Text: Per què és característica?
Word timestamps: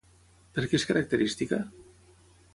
Per 0.55 0.63
què 0.71 0.79
és 0.79 0.87
característica? 0.93 1.61